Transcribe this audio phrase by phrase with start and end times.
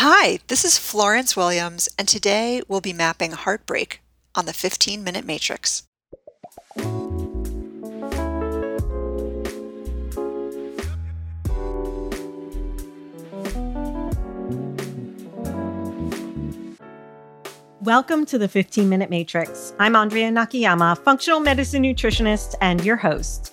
[0.00, 4.00] Hi, this is Florence Williams, and today we'll be mapping heartbreak
[4.32, 5.82] on the 15 Minute Matrix.
[17.80, 19.74] Welcome to the 15 Minute Matrix.
[19.80, 23.52] I'm Andrea Nakayama, functional medicine nutritionist and your host.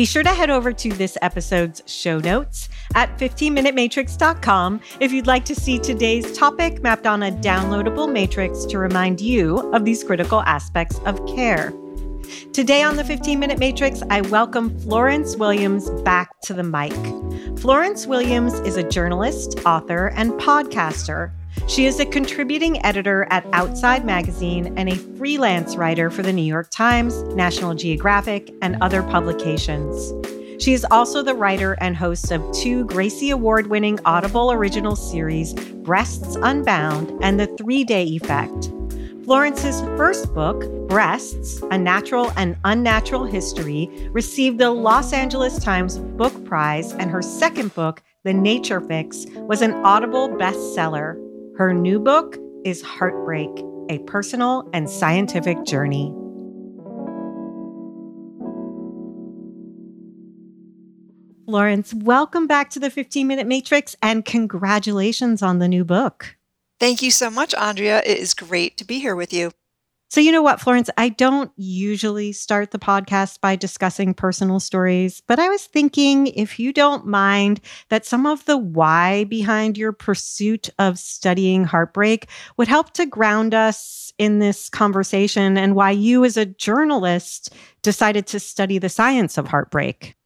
[0.00, 5.44] Be sure to head over to this episode's show notes at 15minutematrix.com if you'd like
[5.44, 10.40] to see today's topic mapped on a downloadable matrix to remind you of these critical
[10.40, 11.74] aspects of care.
[12.54, 16.94] Today on the 15 Minute Matrix, I welcome Florence Williams back to the mic.
[17.58, 21.30] Florence Williams is a journalist, author, and podcaster.
[21.70, 26.42] She is a contributing editor at Outside Magazine and a freelance writer for the New
[26.42, 30.12] York Times, National Geographic, and other publications.
[30.60, 35.54] She is also the writer and host of two Gracie Award winning Audible original series,
[35.54, 38.72] Breasts Unbound and The Three Day Effect.
[39.24, 46.44] Florence's first book, Breasts A Natural and Unnatural History, received the Los Angeles Times Book
[46.44, 51.29] Prize, and her second book, The Nature Fix, was an Audible bestseller.
[51.60, 53.50] Her new book is Heartbreak
[53.90, 56.10] A Personal and Scientific Journey.
[61.44, 66.38] Florence, welcome back to the 15 Minute Matrix and congratulations on the new book.
[66.78, 68.00] Thank you so much, Andrea.
[68.06, 69.50] It is great to be here with you.
[70.10, 70.90] So, you know what, Florence?
[70.98, 76.58] I don't usually start the podcast by discussing personal stories, but I was thinking if
[76.58, 77.60] you don't mind
[77.90, 83.54] that some of the why behind your pursuit of studying heartbreak would help to ground
[83.54, 89.38] us in this conversation and why you, as a journalist, decided to study the science
[89.38, 90.16] of heartbreak.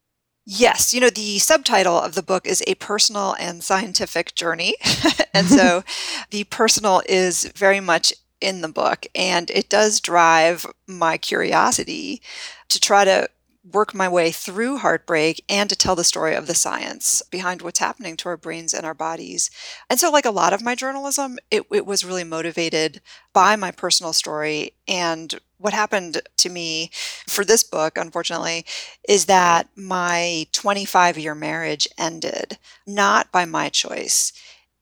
[0.46, 4.76] Yes, you know, the subtitle of the book is A Personal and Scientific Journey.
[5.34, 5.84] and so
[6.30, 12.22] the personal is very much in the book, and it does drive my curiosity
[12.68, 13.28] to try to
[13.72, 17.78] work my way through heartbreak and to tell the story of the science behind what's
[17.78, 19.50] happening to our brains and our bodies.
[19.88, 23.00] And so, like a lot of my journalism, it, it was really motivated
[23.32, 24.74] by my personal story.
[24.86, 26.90] And what happened to me
[27.26, 28.66] for this book, unfortunately,
[29.08, 34.32] is that my 25 year marriage ended not by my choice.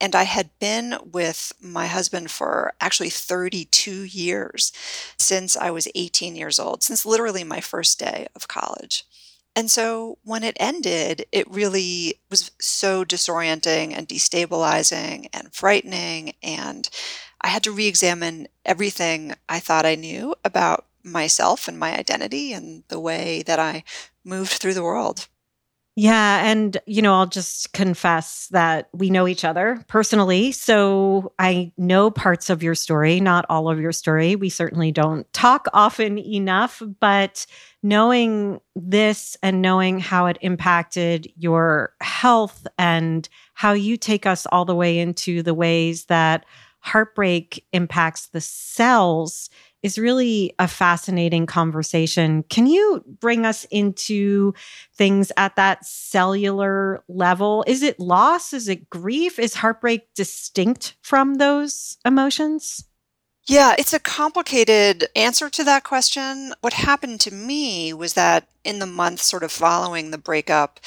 [0.02, 4.72] And I had been with my husband for actually 32 years
[5.16, 9.04] since I was 18 years old, since literally my first day of college.
[9.54, 16.34] And so when it ended, it really was so disorienting and destabilizing and frightening.
[16.42, 16.88] And
[17.40, 22.52] I had to re examine everything I thought I knew about myself and my identity
[22.52, 23.84] and the way that I
[24.24, 25.28] moved through the world.
[25.94, 26.46] Yeah.
[26.46, 30.50] And, you know, I'll just confess that we know each other personally.
[30.50, 34.34] So I know parts of your story, not all of your story.
[34.34, 37.44] We certainly don't talk often enough, but
[37.82, 44.64] knowing this and knowing how it impacted your health and how you take us all
[44.64, 46.46] the way into the ways that
[46.80, 49.50] heartbreak impacts the cells
[49.82, 52.44] is really a fascinating conversation.
[52.44, 54.54] Can you bring us into
[54.94, 57.64] things at that cellular level?
[57.66, 58.52] Is it loss?
[58.52, 59.38] Is it grief?
[59.38, 62.84] Is heartbreak distinct from those emotions?
[63.46, 66.52] Yeah, it's a complicated answer to that question.
[66.60, 70.78] What happened to me was that in the month sort of following the breakup,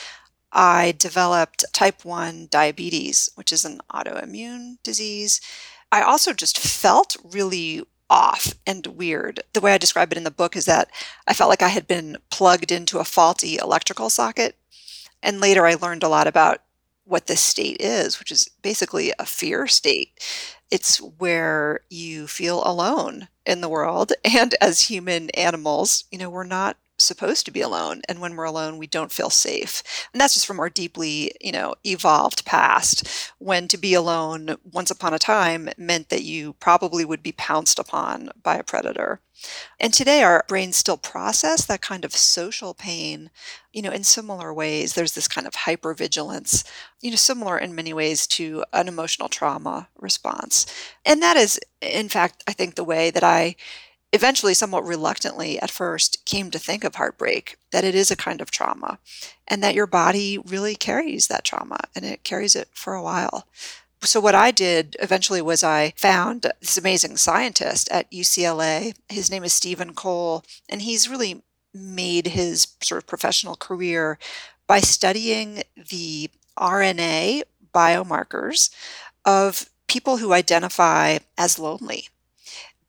[0.54, 5.42] I developed type 1 diabetes, which is an autoimmune disease.
[5.92, 7.84] I also just felt really
[8.16, 9.42] off and weird.
[9.52, 10.90] The way I describe it in the book is that
[11.28, 14.56] I felt like I had been plugged into a faulty electrical socket.
[15.22, 16.60] And later I learned a lot about
[17.04, 20.24] what this state is, which is basically a fear state.
[20.72, 24.14] It's where you feel alone in the world.
[24.24, 28.44] And as human animals, you know, we're not supposed to be alone and when we're
[28.46, 29.84] alone we don't feel safe.
[30.14, 33.32] And that's just from our deeply you know evolved past.
[33.40, 37.80] When to be alone once upon a time meant that you probably would be pounced
[37.80, 39.22] upon by a predator.
[39.80, 43.30] And today our brains still process that kind of social pain
[43.74, 44.94] you know in similar ways.
[44.94, 46.64] There's this kind of hypervigilance
[47.02, 50.66] you know similar in many ways to an emotional trauma response.
[51.06, 53.56] And that is in fact i think the way that i
[54.16, 58.42] eventually, somewhat reluctantly at first, came to think of heartbreak that it is a kind
[58.42, 58.98] of trauma
[59.48, 63.48] and that your body really carries that trauma and it carries it for a while.
[64.02, 68.96] So, what I did eventually was I found this amazing scientist at UCLA.
[69.10, 74.18] His name is Steven Cole, and he's really made his sort of professional career
[74.68, 78.70] by studying the RNA biomarkers
[79.26, 82.08] of people who identify as lonely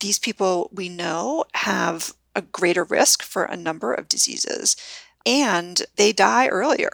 [0.00, 4.76] these people we know have a greater risk for a number of diseases
[5.24, 6.90] and they die earlier.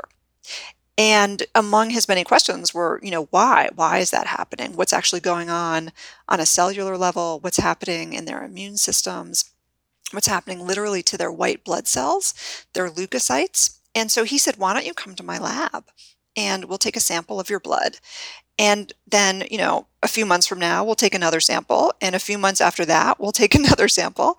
[0.97, 3.69] And among his many questions were, you know, why?
[3.75, 4.77] Why is that happening?
[4.77, 5.91] What's actually going on
[6.29, 7.41] on a cellular level?
[7.41, 9.51] What's happening in their immune systems?
[10.13, 12.35] What's happening literally to their white blood cells,
[12.75, 13.79] their leukocytes?
[13.95, 15.85] And so he said, why don't you come to my lab?
[16.37, 17.97] And we'll take a sample of your blood
[18.59, 21.93] and then, you know, a few months from now, we'll take another sample.
[22.01, 24.39] And a few months after that, we'll take another sample.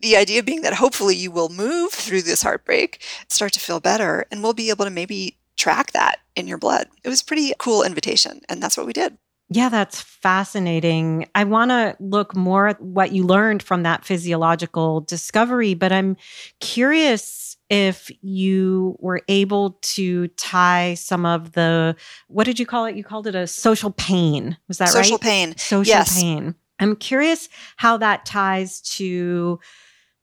[0.00, 4.26] The idea being that hopefully you will move through this heartbreak, start to feel better,
[4.30, 6.88] and we'll be able to maybe track that in your blood.
[7.02, 8.40] It was a pretty cool invitation.
[8.48, 9.18] And that's what we did.
[9.50, 11.26] Yeah, that's fascinating.
[11.34, 16.16] I want to look more at what you learned from that physiological discovery, but I'm
[16.60, 21.96] curious if you were able to tie some of the
[22.28, 22.96] what did you call it?
[22.96, 24.56] You called it a social pain.
[24.68, 25.06] Was that social right?
[25.06, 25.56] Social pain.
[25.56, 26.20] Social yes.
[26.20, 26.54] pain.
[26.78, 29.58] I'm curious how that ties to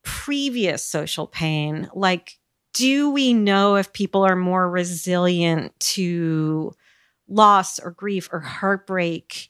[0.04, 1.90] previous social pain.
[1.94, 2.38] Like,
[2.74, 6.74] do we know if people are more resilient to
[7.28, 9.50] loss or grief or heartbreak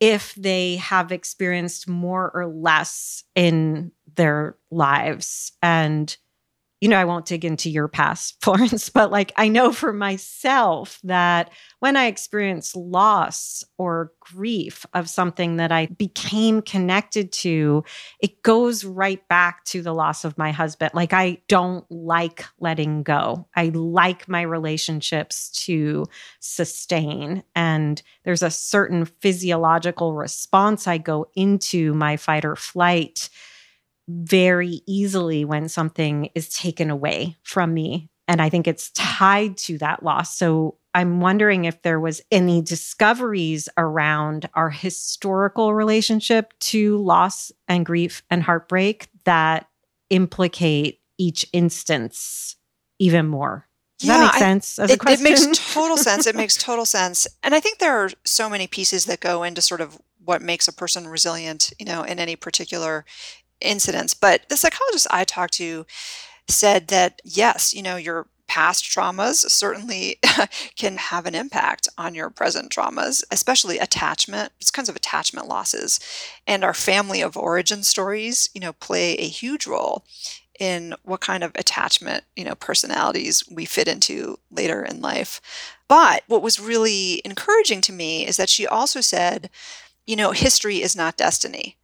[0.00, 5.52] if they have experienced more or less in their lives?
[5.62, 6.16] And
[6.80, 10.98] you know, I won't dig into your past, Florence, but like I know for myself
[11.04, 11.50] that
[11.80, 17.84] when I experience loss or grief of something that I became connected to,
[18.20, 20.92] it goes right back to the loss of my husband.
[20.94, 23.48] Like I don't like letting go.
[23.54, 26.06] I like my relationships to
[26.40, 27.42] sustain.
[27.54, 33.28] And there's a certain physiological response I go into my fight or flight
[34.10, 38.08] very easily when something is taken away from me.
[38.28, 40.36] And I think it's tied to that loss.
[40.36, 47.86] So I'm wondering if there was any discoveries around our historical relationship to loss and
[47.86, 49.68] grief and heartbreak that
[50.10, 52.56] implicate each instance
[52.98, 53.66] even more.
[53.98, 56.26] Does yeah, that make sense I, it, it makes total sense.
[56.26, 57.26] It makes total sense.
[57.42, 60.68] And I think there are so many pieces that go into sort of what makes
[60.68, 63.04] a person resilient, you know, in any particular
[63.60, 64.14] incidents.
[64.14, 65.86] But the psychologist I talked to
[66.48, 70.18] said that yes, you know, your past traumas certainly
[70.76, 76.00] can have an impact on your present traumas, especially attachment, it's kinds of attachment losses.
[76.48, 80.04] And our family of origin stories, you know, play a huge role
[80.58, 85.40] in what kind of attachment, you know, personalities we fit into later in life.
[85.86, 89.48] But what was really encouraging to me is that she also said,
[90.08, 91.76] you know, history is not destiny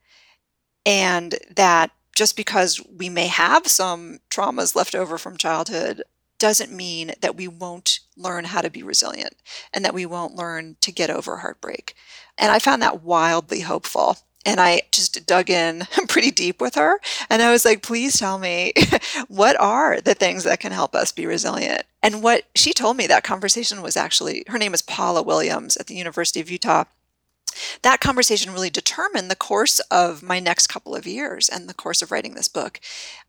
[0.86, 6.02] and that just because we may have some traumas left over from childhood
[6.38, 9.34] doesn't mean that we won't learn how to be resilient
[9.72, 11.94] and that we won't learn to get over heartbreak.
[12.38, 14.18] And I found that wildly hopeful.
[14.44, 17.00] And I just dug in pretty deep with her.
[17.28, 18.72] And I was like, please tell me,
[19.28, 21.82] what are the things that can help us be resilient?
[22.02, 25.88] And what she told me that conversation was actually, her name is Paula Williams at
[25.88, 26.84] the University of Utah
[27.82, 32.02] that conversation really determined the course of my next couple of years and the course
[32.02, 32.80] of writing this book.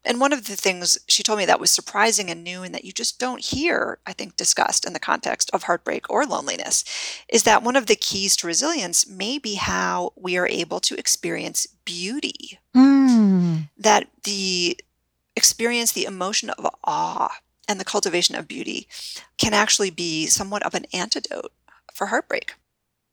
[0.03, 2.85] And one of the things she told me that was surprising and new and that
[2.85, 6.83] you just don't hear, I think, discussed in the context of heartbreak or loneliness
[7.29, 10.97] is that one of the keys to resilience may be how we are able to
[10.97, 12.59] experience beauty.
[12.75, 13.69] Mm.
[13.77, 14.79] That the
[15.35, 17.29] experience the emotion of awe
[17.67, 18.87] and the cultivation of beauty
[19.37, 21.51] can actually be somewhat of an antidote
[21.93, 22.55] for heartbreak.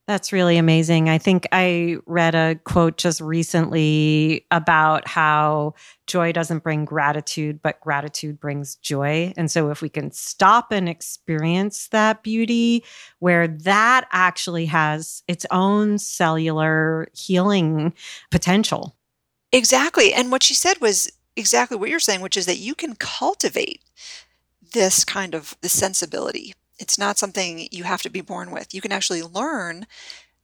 [0.06, 1.08] That's really amazing.
[1.08, 5.73] I think I read a quote just recently about how
[6.06, 9.32] joy doesn't bring gratitude, but gratitude brings joy.
[9.38, 12.84] And so, if we can stop and experience that beauty,
[13.20, 17.94] where that actually has its own cellular healing
[18.30, 18.94] potential.
[19.52, 20.12] Exactly.
[20.12, 23.80] And what she said was exactly what you're saying, which is that you can cultivate
[24.73, 26.52] this kind of the sensibility.
[26.78, 28.75] It's not something you have to be born with.
[28.75, 29.87] You can actually learn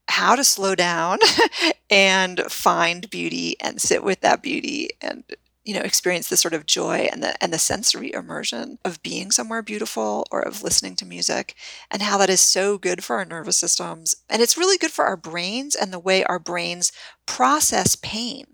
[0.09, 1.19] how to slow down
[1.91, 5.25] and find beauty and sit with that beauty and
[5.65, 9.31] you know experience the sort of joy and the and the sensory immersion of being
[9.31, 11.55] somewhere beautiful or of listening to music
[11.91, 15.05] and how that is so good for our nervous systems and it's really good for
[15.05, 16.93] our brains and the way our brains
[17.27, 18.47] process pain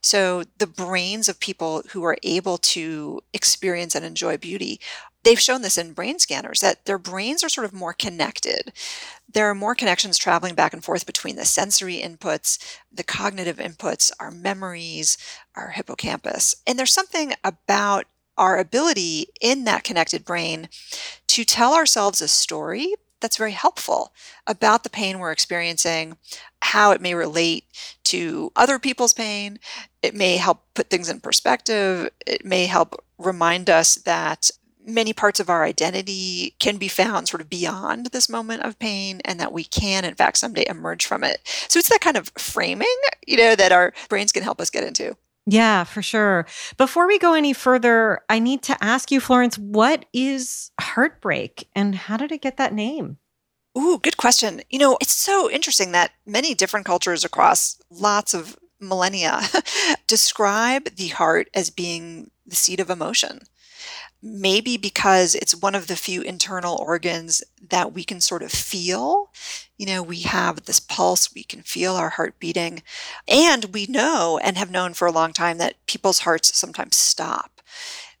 [0.00, 4.80] so the brains of people who are able to experience and enjoy beauty
[5.22, 8.72] they've shown this in brain scanners that their brains are sort of more connected.
[9.32, 12.58] There are more connections traveling back and forth between the sensory inputs,
[12.92, 15.16] the cognitive inputs, our memories,
[15.54, 16.54] our hippocampus.
[16.66, 20.68] And there's something about our ability in that connected brain
[21.28, 24.12] to tell ourselves a story that's very helpful
[24.46, 26.16] about the pain we're experiencing,
[26.60, 27.64] how it may relate
[28.04, 29.58] to other people's pain.
[30.02, 32.10] It may help put things in perspective.
[32.26, 34.50] It may help remind us that
[34.86, 39.20] many parts of our identity can be found sort of beyond this moment of pain
[39.24, 42.32] and that we can in fact someday emerge from it so it's that kind of
[42.36, 42.96] framing
[43.26, 46.46] you know that our brains can help us get into yeah, for sure.
[46.76, 51.96] Before we go any further, I need to ask you, Florence, what is heartbreak and
[51.96, 53.18] how did it get that name?
[53.76, 54.60] Ooh, good question.
[54.70, 59.40] You know, it's so interesting that many different cultures across lots of millennia
[60.06, 63.40] describe the heart as being the seat of emotion
[64.22, 69.30] maybe because it's one of the few internal organs that we can sort of feel.
[69.76, 72.82] You know, we have this pulse, we can feel our heart beating.
[73.26, 77.60] And we know and have known for a long time that people's hearts sometimes stop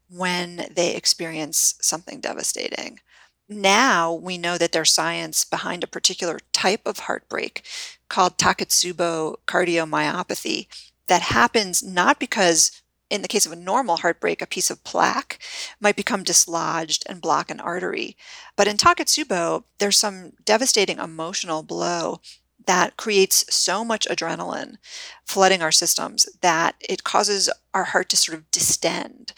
[0.08, 3.00] when they experience something devastating.
[3.48, 7.64] Now we know that there's science behind a particular type of heartbreak
[8.08, 10.66] called Takotsubo cardiomyopathy
[11.06, 12.81] that happens not because
[13.12, 15.38] in the case of a normal heartbreak, a piece of plaque
[15.78, 18.16] might become dislodged and block an artery.
[18.56, 22.20] But in Takotsubo, there's some devastating emotional blow
[22.66, 24.76] that creates so much adrenaline
[25.26, 29.34] flooding our systems that it causes our heart to sort of distend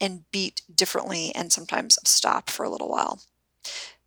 [0.00, 3.20] and beat differently and sometimes stop for a little while.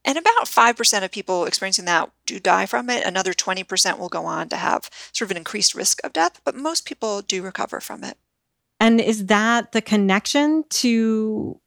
[0.05, 3.05] And about 5% of people experiencing that do die from it.
[3.05, 6.55] Another 20% will go on to have sort of an increased risk of death, but
[6.55, 8.17] most people do recover from it.
[8.79, 11.59] And is that the connection to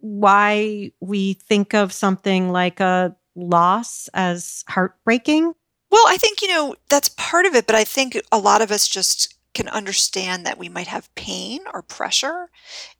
[0.00, 5.54] why we think of something like a loss as heartbreaking?
[5.90, 8.70] Well, I think, you know, that's part of it, but I think a lot of
[8.70, 12.50] us just can understand that we might have pain or pressure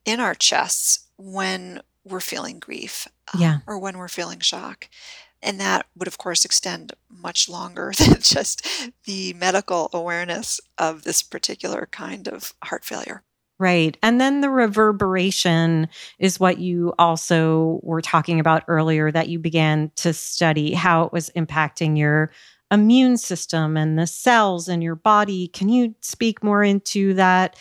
[0.05, 3.59] in our chests when we're feeling grief um, yeah.
[3.67, 4.89] or when we're feeling shock.
[5.43, 8.67] And that would, of course, extend much longer than just
[9.05, 13.25] the medical awareness of this particular kind of heart failure.
[13.65, 13.97] Right.
[14.03, 19.91] And then the reverberation is what you also were talking about earlier that you began
[19.97, 22.31] to study how it was impacting your
[22.71, 25.49] immune system and the cells in your body.
[25.49, 27.59] Can you speak more into that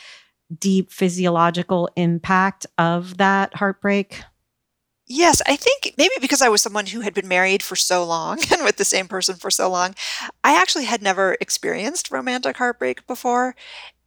[0.59, 4.23] deep physiological impact of that heartbreak?
[5.07, 8.39] Yes, I think maybe because I was someone who had been married for so long
[8.51, 9.95] and with the same person for so long,
[10.43, 13.55] I actually had never experienced romantic heartbreak before.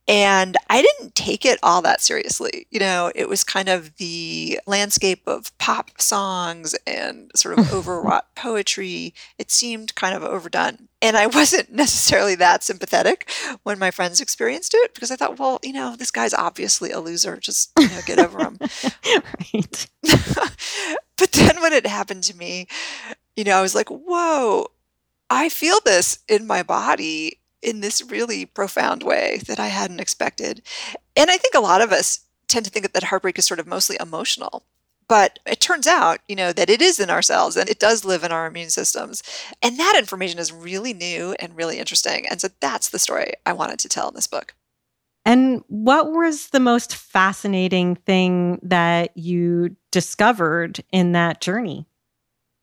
[0.09, 2.67] And I didn't take it all that seriously.
[2.71, 8.33] You know, it was kind of the landscape of pop songs and sort of overwrought
[8.37, 9.15] poetry.
[9.37, 10.89] It seemed kind of overdone.
[11.03, 13.29] And I wasn't necessarily that sympathetic
[13.65, 17.01] when my friends experienced it because I thought, well, you know, this guy's obviously a
[17.01, 17.37] loser.
[17.37, 18.59] Just, you know, get over him.
[19.51, 19.87] right.
[21.17, 22.69] but then when it happened to me,
[23.35, 24.69] you know, I was like, whoa,
[25.29, 30.63] I feel this in my body in this really profound way that I hadn't expected.
[31.17, 33.67] And I think a lot of us tend to think that heartbreak is sort of
[33.67, 34.65] mostly emotional.
[35.09, 38.25] But it turns out, you know, that it is in ourselves and it does live
[38.25, 39.23] in our immune systems.
[39.63, 42.27] And that information is really new and really interesting.
[42.29, 44.55] And so that's the story I wanted to tell in this book.
[45.25, 51.87] And what was the most fascinating thing that you discovered in that journey?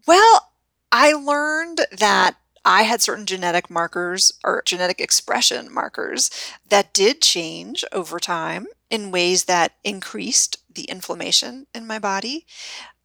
[0.08, 0.50] Well,
[0.92, 2.36] I learned that
[2.66, 6.32] I had certain genetic markers or genetic expression markers
[6.70, 12.46] that did change over time in ways that increased the inflammation in my body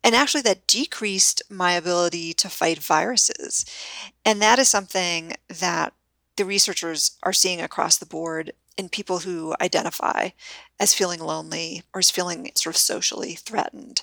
[0.05, 3.65] and actually that decreased my ability to fight viruses.
[4.25, 5.93] And that is something that
[6.37, 10.31] the researchers are seeing across the board in people who identify
[10.79, 14.03] as feeling lonely or as feeling sort of socially threatened.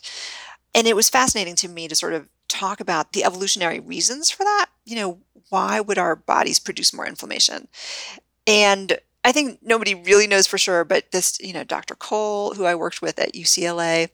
[0.73, 4.43] And it was fascinating to me to sort of talk about the evolutionary reasons for
[4.43, 4.67] that.
[4.83, 7.67] You know, why would our bodies produce more inflammation?
[8.47, 11.95] And I think nobody really knows for sure, but this, you know, Dr.
[11.95, 14.09] Cole, who I worked with at UCLA,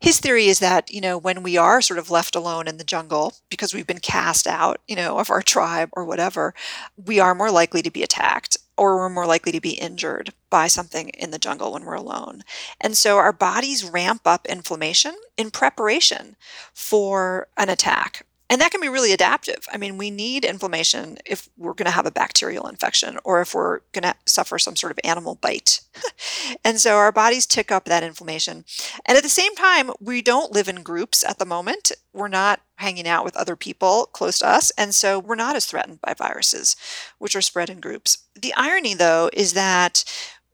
[0.00, 2.84] his theory is that, you know, when we are sort of left alone in the
[2.84, 6.54] jungle because we've been cast out, you know, of our tribe or whatever,
[6.96, 10.68] we are more likely to be attacked or we're more likely to be injured by
[10.68, 12.42] something in the jungle when we're alone.
[12.80, 16.34] And so our bodies ramp up inflammation in preparation
[16.72, 19.66] for an attack and that can be really adaptive.
[19.72, 23.54] I mean, we need inflammation if we're going to have a bacterial infection or if
[23.54, 25.80] we're going to suffer some sort of animal bite.
[26.64, 28.64] and so our bodies tick up that inflammation.
[29.04, 31.90] And at the same time, we don't live in groups at the moment.
[32.12, 34.70] We're not hanging out with other people close to us.
[34.78, 36.76] And so we're not as threatened by viruses,
[37.18, 38.18] which are spread in groups.
[38.40, 40.04] The irony, though, is that,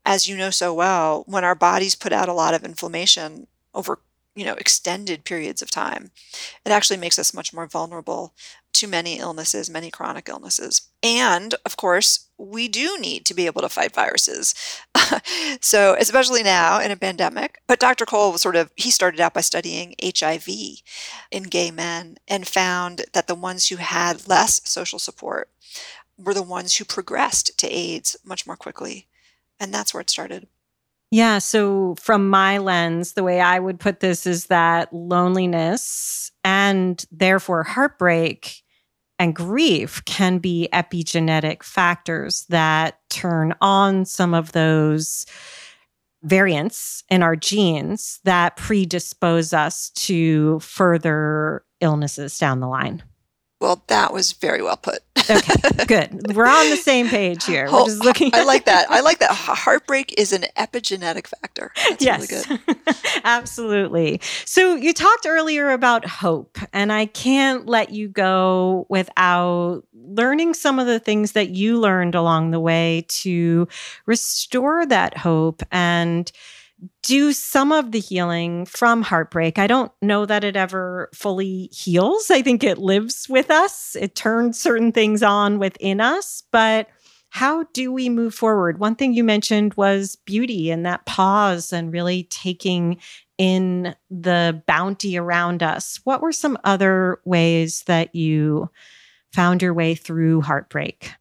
[0.07, 4.01] as you know so well, when our bodies put out a lot of inflammation over
[4.35, 6.11] you know extended periods of time.
[6.65, 8.35] It actually makes us much more vulnerable
[8.75, 10.89] to many illnesses many chronic illnesses.
[11.03, 14.55] And of course we do need to be able to fight viruses.
[15.61, 17.61] So especially now in a pandemic.
[17.67, 20.49] But dr cole was sort of he started out by studying hiv
[21.31, 25.51] in gay men and found that the ones who had less social support
[26.19, 29.07] were the ones who progressed to aids much more quickly.
[29.61, 30.49] And that's where it started
[31.13, 31.39] yeah.
[31.39, 37.63] So, from my lens, the way I would put this is that loneliness and therefore
[37.63, 38.63] heartbreak
[39.19, 45.27] and grief can be epigenetic factors that turn on some of those
[46.23, 53.03] variants in our genes that predispose us to further illnesses down the line.
[53.63, 54.99] Well, that was very well put.
[55.31, 56.35] okay, good.
[56.35, 57.71] We're on the same page here.
[57.71, 58.31] We're just looking.
[58.35, 58.91] I like that.
[58.91, 59.31] I like that.
[59.33, 61.71] Heartbreak is an epigenetic factor.
[61.89, 62.61] That's yes, really
[63.25, 64.21] absolutely.
[64.45, 70.81] So you talked earlier about hope, and I can't let you go without learning some
[70.81, 73.69] of the things that you learned along the way to
[74.07, 76.33] restore that hope and
[77.03, 79.59] do some of the healing from heartbreak.
[79.59, 82.31] I don't know that it ever fully heals.
[82.31, 86.43] I think it lives with us, it turns certain things on within us.
[86.51, 86.89] But
[87.31, 88.79] how do we move forward?
[88.79, 92.99] One thing you mentioned was beauty and that pause and really taking
[93.39, 95.99] in the bounty around us.
[96.05, 98.69] What were some other ways that you
[99.33, 101.13] found your way through heartbreak?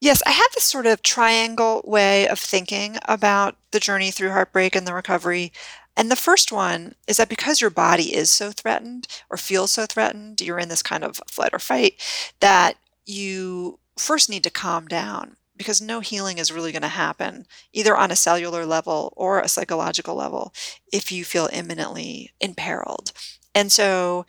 [0.00, 4.76] Yes, I have this sort of triangle way of thinking about the journey through heartbreak
[4.76, 5.52] and the recovery.
[5.96, 9.86] And the first one is that because your body is so threatened or feels so
[9.86, 12.00] threatened, you're in this kind of flight or fight,
[12.38, 12.74] that
[13.06, 17.96] you first need to calm down because no healing is really going to happen either
[17.96, 20.54] on a cellular level or a psychological level
[20.92, 23.10] if you feel imminently imperiled.
[23.56, 24.24] And so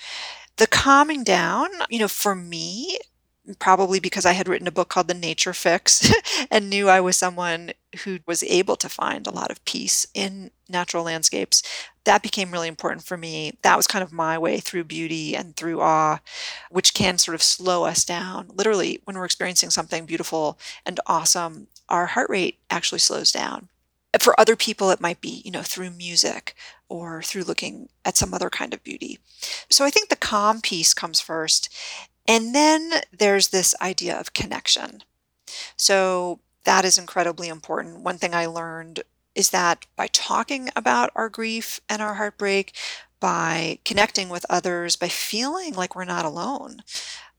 [0.58, 2.97] the calming down, you know, for me,
[3.57, 6.12] probably because I had written a book called The Nature Fix
[6.51, 7.71] and knew I was someone
[8.03, 11.63] who was able to find a lot of peace in natural landscapes.
[12.03, 13.57] That became really important for me.
[13.63, 16.19] That was kind of my way through beauty and through awe,
[16.69, 18.49] which can sort of slow us down.
[18.53, 23.69] Literally, when we're experiencing something beautiful and awesome, our heart rate actually slows down.
[24.19, 26.55] For other people, it might be, you know, through music
[26.88, 29.19] or through looking at some other kind of beauty.
[29.69, 31.69] So I think the calm piece comes first.
[32.30, 35.04] And then there's this idea of connection.
[35.76, 38.04] So that is incredibly important.
[38.04, 39.02] One thing I learned
[39.34, 42.76] is that by talking about our grief and our heartbreak,
[43.20, 46.84] by connecting with others, by feeling like we're not alone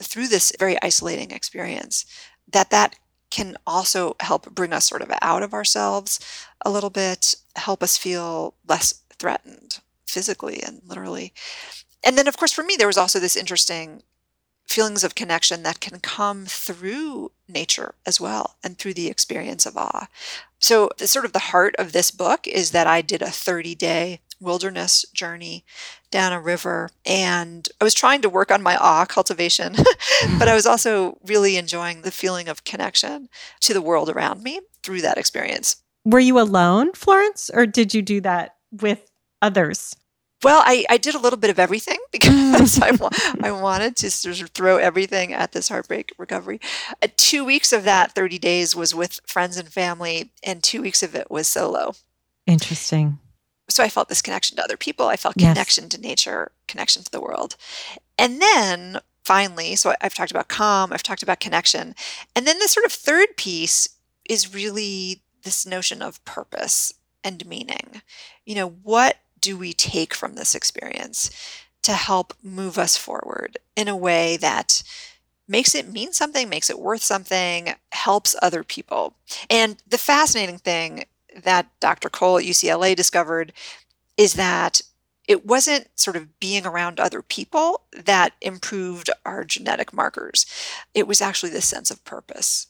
[0.03, 2.05] through this very isolating experience,
[2.51, 2.97] that that
[3.31, 6.19] can also help bring us sort of out of ourselves
[6.65, 11.33] a little bit, help us feel less threatened physically and literally.
[12.03, 14.03] And then, of course, for me, there was also this interesting
[14.71, 19.77] feelings of connection that can come through nature as well and through the experience of
[19.77, 20.07] awe.
[20.61, 23.75] So, the sort of the heart of this book is that I did a 30
[23.75, 25.65] day wilderness journey
[26.11, 29.75] down a river and I was trying to work on my awe cultivation,
[30.39, 33.29] but I was also really enjoying the feeling of connection
[33.61, 35.77] to the world around me through that experience.
[36.05, 39.11] Were you alone, Florence, or did you do that with
[39.43, 39.95] others?
[40.43, 42.97] Well, I, I did a little bit of everything because I,
[43.43, 46.61] I wanted to sort of throw everything at this heartbreak recovery.
[47.03, 51.03] Uh, two weeks of that 30 days was with friends and family, and two weeks
[51.03, 51.95] of it was solo.
[52.47, 53.19] Interesting.
[53.69, 55.07] So I felt this connection to other people.
[55.07, 55.53] I felt yes.
[55.53, 57.57] connection to nature, connection to the world.
[58.19, 61.95] And then finally, so I've talked about calm, I've talked about connection.
[62.35, 63.89] And then the sort of third piece
[64.29, 68.03] is really this notion of purpose and meaning.
[68.45, 71.31] You know, what do we take from this experience
[71.83, 74.83] to help move us forward in a way that
[75.49, 79.15] makes it mean something, makes it worth something, helps other people.
[79.49, 81.05] And the fascinating thing
[81.43, 82.09] that Dr.
[82.09, 83.53] Cole at UCLA discovered
[84.17, 84.81] is that
[85.27, 90.47] it wasn't sort of being around other people that improved our genetic markers.
[90.95, 92.67] It was actually the sense of purpose.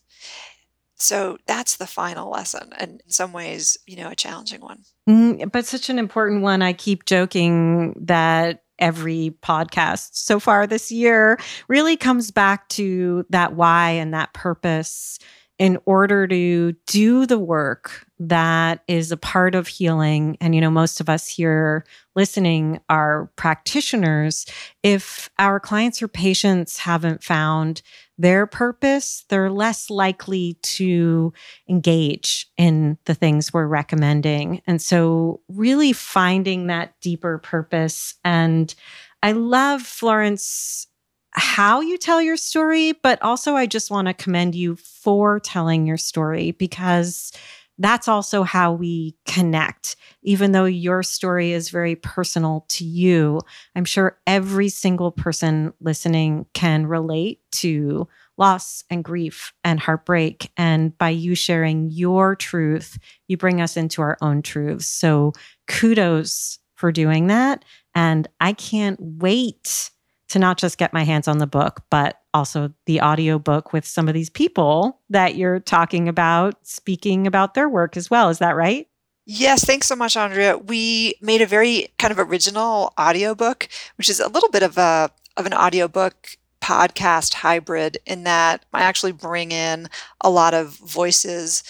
[1.00, 4.84] So that's the final lesson, and in some ways, you know, a challenging one.
[5.08, 6.60] Mm, but such an important one.
[6.60, 13.54] I keep joking that every podcast so far this year really comes back to that
[13.54, 15.18] why and that purpose
[15.60, 20.38] in order to do the work that is a part of healing.
[20.40, 21.84] And you know most of us here
[22.16, 24.46] listening are practitioners.
[24.82, 27.82] If our clients or patients haven't found
[28.16, 31.32] their purpose they're less likely to
[31.68, 34.62] engage in the things we're recommending.
[34.66, 38.14] And so really finding that deeper purpose.
[38.24, 38.74] And
[39.22, 40.86] i love florence
[41.32, 45.86] how you tell your story but also i just want to commend you for telling
[45.86, 47.32] your story because
[47.80, 49.96] that's also how we connect.
[50.22, 53.40] Even though your story is very personal to you,
[53.74, 60.50] I'm sure every single person listening can relate to loss and grief and heartbreak.
[60.58, 64.86] And by you sharing your truth, you bring us into our own truths.
[64.86, 65.32] So
[65.66, 67.64] kudos for doing that.
[67.94, 69.90] And I can't wait
[70.30, 73.84] to not just get my hands on the book, but also the audio book with
[73.84, 78.28] some of these people that you're talking about, speaking about their work as well.
[78.28, 78.88] Is that right?
[79.26, 80.56] Yes, thanks so much, Andrea.
[80.56, 85.10] We made a very kind of original audiobook, which is a little bit of a
[85.36, 89.88] of an audiobook podcast hybrid in that I actually bring in
[90.20, 91.62] a lot of voices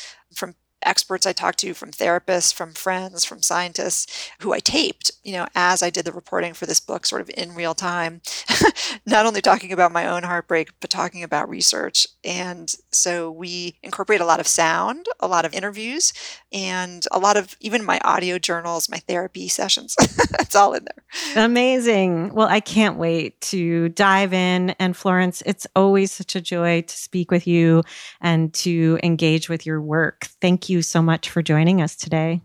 [0.83, 5.47] experts I talked to, from therapists, from friends, from scientists who I taped, you know,
[5.55, 8.21] as I did the reporting for this book, sort of in real time,
[9.07, 12.07] not only talking about my own heartbreak, but talking about research.
[12.25, 16.13] And so we incorporate a lot of sound, a lot of interviews,
[16.53, 19.95] and a lot of even my audio journals, my therapy sessions.
[20.01, 21.45] it's all in there.
[21.45, 22.35] Amazing.
[22.35, 24.71] Well, I can't wait to dive in.
[24.79, 27.83] And Florence, it's always such a joy to speak with you
[28.21, 30.27] and to engage with your work.
[30.41, 32.41] Thank you so much for joining us today.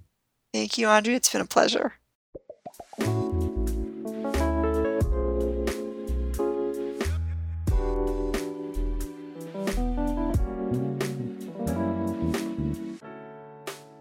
[0.53, 1.17] Thank you, Andrea.
[1.17, 1.93] It's been a pleasure.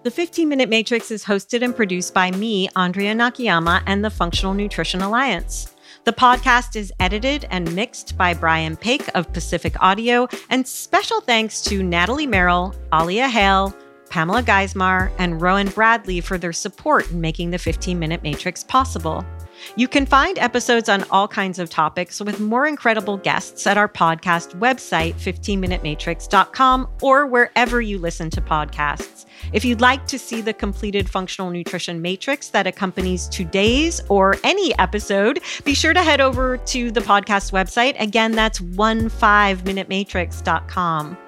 [0.04, 4.52] The 15 Minute Matrix is hosted and produced by me, Andrea Nakayama, and the Functional
[4.52, 5.74] Nutrition Alliance.
[6.04, 11.62] The podcast is edited and mixed by Brian Paik of Pacific Audio, and special thanks
[11.62, 13.74] to Natalie Merrill, Alia Hale,
[14.14, 19.26] Pamela Geismar, and Rowan Bradley for their support in making the 15 Minute Matrix possible.
[19.74, 23.88] You can find episodes on all kinds of topics with more incredible guests at our
[23.88, 29.26] podcast website, 15minutematrix.com, or wherever you listen to podcasts.
[29.52, 34.78] If you'd like to see the completed functional nutrition matrix that accompanies today's or any
[34.78, 38.00] episode, be sure to head over to the podcast website.
[38.00, 41.18] Again, that's 15minutematrix.com.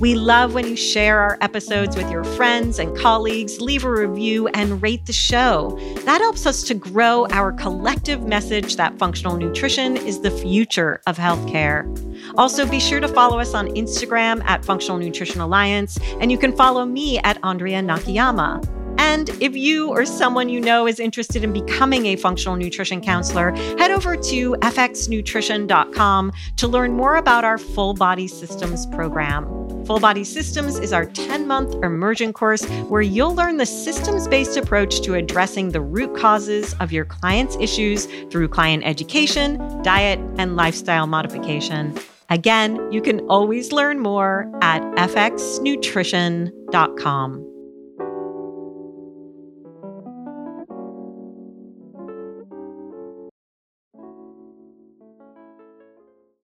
[0.00, 4.48] We love when you share our episodes with your friends and colleagues, leave a review,
[4.48, 5.78] and rate the show.
[6.04, 11.16] That helps us to grow our collective message that functional nutrition is the future of
[11.16, 11.84] healthcare.
[12.36, 16.56] Also, be sure to follow us on Instagram at Functional Nutrition Alliance, and you can
[16.56, 18.62] follow me at Andrea Nakayama.
[18.98, 23.50] And if you or someone you know is interested in becoming a functional nutrition counselor,
[23.78, 29.63] head over to fxnutrition.com to learn more about our Full Body Systems program.
[29.86, 34.56] Full Body Systems is our 10 month immersion course where you'll learn the systems based
[34.56, 40.56] approach to addressing the root causes of your client's issues through client education, diet, and
[40.56, 41.94] lifestyle modification.
[42.30, 47.53] Again, you can always learn more at fxnutrition.com.